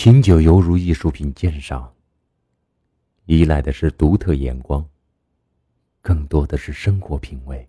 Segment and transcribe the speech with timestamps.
[0.00, 1.92] 品酒犹如艺术品鉴赏，
[3.24, 4.88] 依赖的是独特眼光，
[6.00, 7.68] 更多的是生活品味。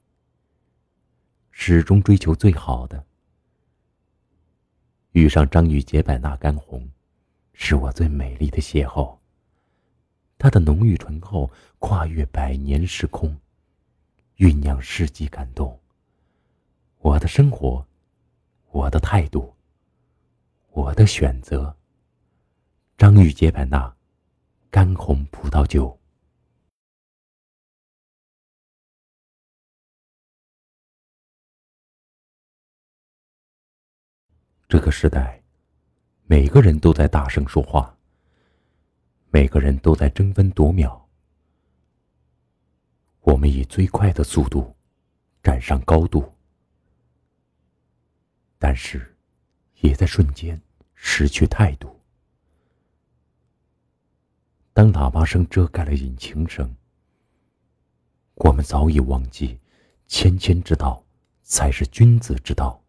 [1.50, 3.04] 始终追求最好的。
[5.14, 6.88] 遇上张裕洁百纳干红，
[7.54, 9.18] 是我最美丽的邂逅。
[10.38, 11.50] 它的浓郁醇厚，
[11.80, 13.36] 跨越百年时空，
[14.38, 15.80] 酝酿世纪感动。
[17.00, 17.84] 我的生活，
[18.70, 19.52] 我的态度，
[20.70, 21.76] 我的选择。
[23.00, 23.96] 张玉洁百纳，
[24.70, 25.98] 干红葡萄酒。
[34.68, 35.42] 这个时代，
[36.26, 37.98] 每个人都在大声说话，
[39.30, 41.10] 每个人都在争分夺秒。
[43.22, 44.76] 我们以最快的速度
[45.42, 46.30] 赶上高度，
[48.58, 49.16] 但是
[49.80, 50.62] 也在瞬间
[50.96, 51.98] 失去态度。
[54.74, 56.76] 当喇叭声遮盖了引擎声，
[58.36, 59.60] 我们早已忘记，
[60.08, 61.04] 谦谦之道
[61.44, 62.82] 才是君子之道。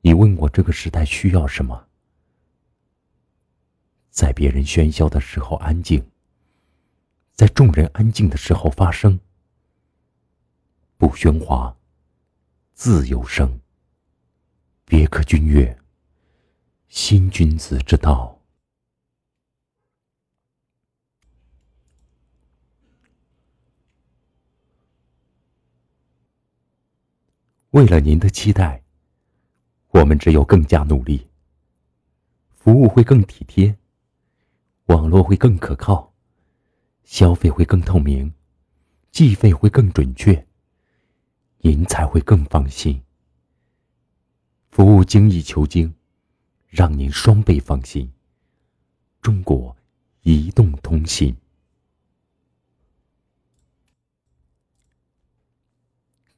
[0.00, 1.88] 你问我这个时代需要什么？
[4.10, 6.10] 在别人喧嚣的时候安静，
[7.32, 9.20] 在众人安静的时候发声。
[10.96, 11.76] 不喧哗，
[12.72, 13.60] 自有声。
[14.86, 15.76] 别克君越，
[16.88, 18.35] 新君子之道。
[27.76, 28.82] 为了您的期待，
[29.88, 31.28] 我们只有更加努力。
[32.54, 33.76] 服务会更体贴，
[34.86, 36.14] 网络会更可靠，
[37.04, 38.32] 消费会更透明，
[39.10, 40.46] 计费会更准确，
[41.58, 43.02] 您才会更放心。
[44.70, 45.94] 服务精益求精，
[46.68, 48.10] 让您双倍放心。
[49.20, 49.76] 中国
[50.22, 51.36] 移动通信，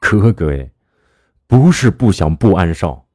[0.00, 0.69] 哥哥哎。
[1.48, 3.09] 不是不想不安少，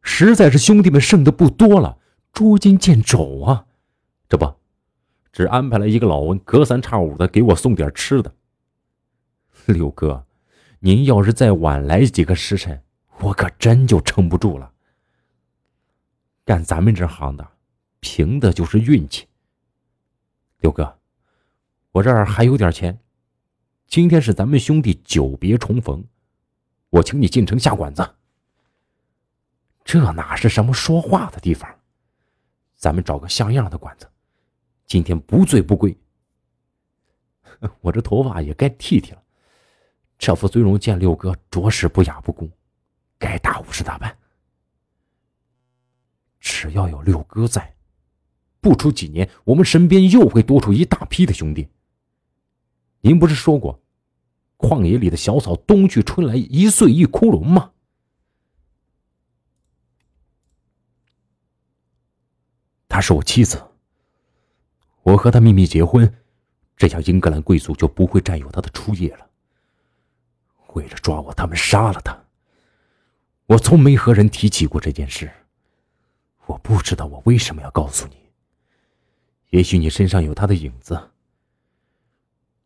[0.00, 1.98] 实在是兄弟们剩的不多了，
[2.32, 3.66] 捉襟见肘啊！
[4.26, 4.54] 这不，
[5.30, 8.34] 只安排了一个老温，隔三差五的给我送点吃的。
[9.66, 10.24] 六哥，
[10.80, 12.82] 您要是再晚来几个时辰，
[13.20, 14.72] 我可真就撑不住了。
[16.46, 17.46] 干咱们这行的，
[18.00, 19.26] 凭的就是运气。
[20.60, 20.98] 六哥，
[21.92, 22.98] 我这儿还有点钱，
[23.86, 26.02] 今天是咱们兄弟久别重逢。
[26.94, 28.08] 我请你进城下馆子，
[29.84, 31.68] 这哪是什么说话的地方？
[32.76, 34.08] 咱们找个像样的馆子，
[34.86, 35.96] 今天不醉不归。
[37.80, 39.20] 我这头发也该剃剃了，
[40.18, 42.48] 这副尊容见六哥着实不雅不恭，
[43.18, 44.16] 该打五十大板。
[46.38, 47.74] 只要有六哥在，
[48.60, 51.68] 不出几年，我们身边又会多出一大批的兄弟。
[53.00, 53.80] 您不是说过？
[54.64, 57.72] 旷野里的小草，冬去春来，一岁一枯荣吗？
[62.88, 63.62] 她是我妻子，
[65.02, 66.10] 我和她秘密结婚，
[66.78, 69.28] 这样英格兰贵族就不会占有她的初夜了。
[70.72, 72.24] 为了抓我，他们杀了她。
[73.44, 75.30] 我从没和人提起过这件事，
[76.46, 78.16] 我不知道我为什么要告诉你。
[79.50, 81.10] 也许你身上有她的影子，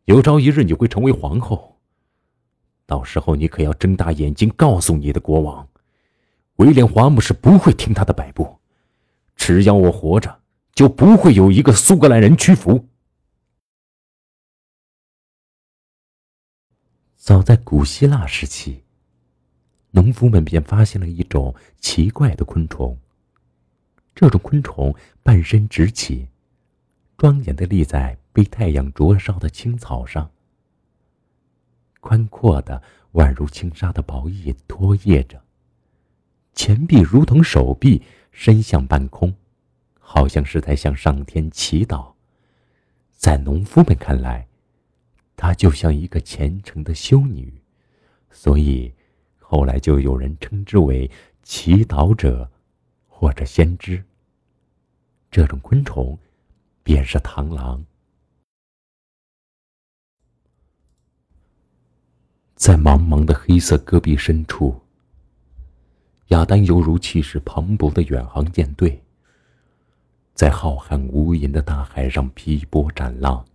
[0.05, 1.75] 有朝一日你会成为皇后。
[2.89, 5.69] 到时候你可要睁大眼睛告诉你的国王，
[6.55, 8.57] 威廉华姆是不会听他的摆布。
[9.35, 10.39] 只要我活着，
[10.73, 12.87] 就不会有一个苏格兰人屈服。
[17.15, 18.81] 早在古希腊时期，
[19.91, 22.97] 农夫们便发现了一种奇怪的昆虫。
[24.15, 26.27] 这种昆虫半身直起，
[27.19, 30.31] 庄严的立在被太阳灼烧的青草上。
[31.99, 32.81] 宽阔的，
[33.13, 35.41] 宛如轻纱的薄翼拖曳着。
[36.53, 38.01] 前臂如同手臂，
[38.31, 39.33] 伸向半空，
[39.99, 42.13] 好像是在向上天祈祷。
[43.11, 44.47] 在农夫们看来，
[45.35, 47.61] 她就像一个虔诚的修女，
[48.31, 48.93] 所以
[49.37, 51.09] 后来就有人称之为
[51.43, 52.49] 祈祷者，
[53.07, 54.03] 或者先知。
[55.31, 56.17] 这种昆虫，
[56.83, 57.85] 便是螳螂。
[62.59, 64.77] 在茫茫的黑色戈壁深处，
[66.27, 69.01] 雅丹犹如气势磅礴的远航舰队，
[70.33, 73.45] 在浩瀚无垠的大海上劈波斩浪。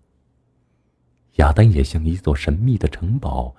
[1.34, 3.54] 雅丹也像一座神秘的城堡，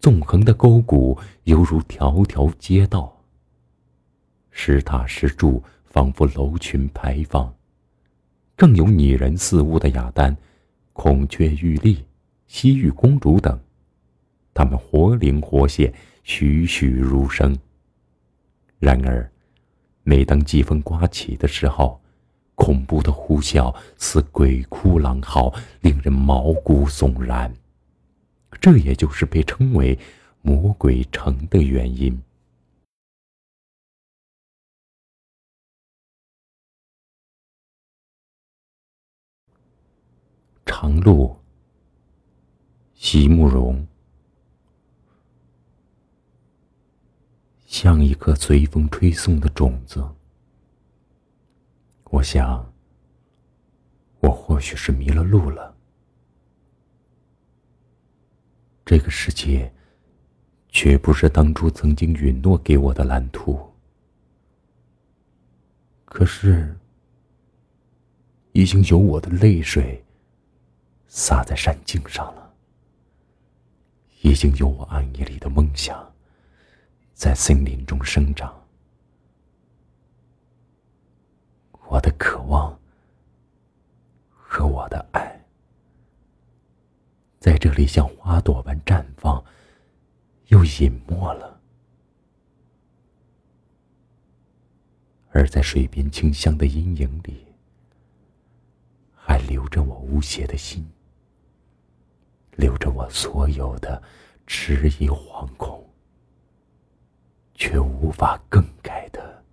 [0.00, 3.16] 纵横的沟谷犹如条条街道，
[4.50, 7.54] 石塔石柱仿佛楼群排放。
[8.56, 10.36] 更有拟人似物的雅丹、
[10.92, 12.04] 孔雀玉立、
[12.48, 13.56] 西域公主等，
[14.52, 15.92] 他们活灵活现，
[16.24, 17.56] 栩栩如生。
[18.78, 19.30] 然而，
[20.02, 22.00] 每当季风刮起的时候，
[22.54, 27.54] 恐怖的呼啸似鬼哭狼嚎，令人毛骨悚然。
[28.60, 29.98] 这也就是被称为
[30.42, 32.20] “魔鬼城”的原因。
[40.66, 41.36] 长路，
[42.94, 43.86] 席慕容，
[47.82, 50.06] 像一颗随风吹送的种子。
[52.10, 52.70] 我想，
[54.18, 55.74] 我或许是迷了路了。
[58.84, 59.72] 这个世界，
[60.68, 63.58] 绝不是当初曾经允诺给我的蓝图。
[66.04, 66.76] 可是，
[68.52, 70.04] 已经有我的泪水。
[71.06, 72.54] 洒在山径上了，
[74.20, 76.12] 已经有我暗夜里的梦想，
[77.20, 78.50] 在森林中生长。
[81.86, 82.80] 我的渴望
[84.30, 85.44] 和我的爱，
[87.38, 89.44] 在这里像花朵般绽放，
[90.46, 91.60] 又隐没了；
[95.28, 97.44] 而在水边清香的阴影里，
[99.14, 100.90] 还留着我无邪的心。
[102.52, 104.02] 留着我所有的
[104.46, 105.86] 迟疑、惶恐，
[107.60, 109.44] 却无法更改的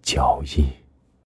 [0.00, 0.81] 脚印。